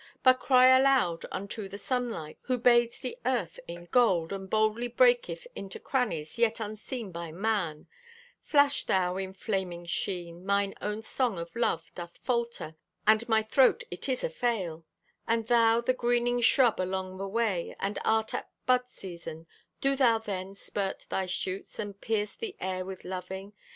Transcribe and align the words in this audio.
But 0.23 0.39
cry 0.39 0.75
aloud 0.75 1.27
unto 1.31 1.69
the 1.69 1.77
sunlight 1.77 2.39
Who 2.45 2.57
bathes 2.57 3.01
the 3.01 3.19
earth 3.23 3.59
in 3.67 3.85
gold 3.91 4.33
And 4.33 4.49
boldly 4.49 4.87
breaketh 4.87 5.45
into 5.55 5.79
crannies 5.79 6.39
Yet 6.39 6.59
unseen 6.59 7.11
by 7.11 7.31
man: 7.31 7.85
Flash 8.41 8.83
thou 8.85 9.17
in 9.17 9.31
flaming 9.31 9.85
sheen! 9.85 10.43
Mine 10.43 10.73
own 10.81 11.03
song 11.03 11.37
of 11.37 11.55
love 11.55 11.93
doth 11.93 12.17
falter 12.17 12.75
And 13.05 13.29
my 13.29 13.43
throat, 13.43 13.83
it 13.91 14.09
is 14.09 14.23
afail! 14.23 14.87
And 15.27 15.45
thou, 15.45 15.81
the 15.81 15.93
greening 15.93 16.41
shrub 16.41 16.81
along 16.81 17.17
the 17.17 17.27
way, 17.27 17.75
And 17.79 17.99
earth 18.03 18.33
at 18.33 18.49
bud 18.65 18.87
season, 18.89 19.45
Do 19.81 19.95
thou 19.95 20.17
then 20.17 20.55
spurt 20.55 21.05
thy 21.11 21.27
shoots 21.27 21.77
And 21.77 22.01
pierce 22.01 22.33
the 22.33 22.55
air 22.59 22.83
with 22.85 23.05
loving! 23.05 23.53